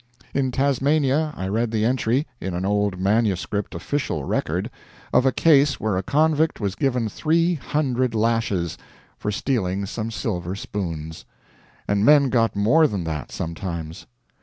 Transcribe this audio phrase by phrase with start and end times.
[0.33, 4.71] In Tasmania I read the entry, in an old manuscript official record,
[5.13, 8.79] of a case where a convict was given three hundred lashes
[9.19, 11.23] for stealing some silver spoons.
[11.87, 14.07] And men got more than that, sometimes.